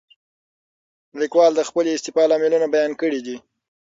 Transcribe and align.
لیکوال 1.21 1.51
د 1.55 1.61
خپلې 1.69 1.89
استعفا 1.93 2.23
لاملونه 2.31 2.67
بیان 2.73 2.91
کړي 3.01 3.19
دي. 3.25 3.37